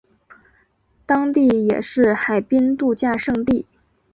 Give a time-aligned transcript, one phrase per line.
[1.05, 3.67] 当地也是海滨度假胜地。